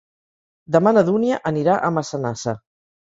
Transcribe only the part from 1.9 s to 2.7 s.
Massanassa.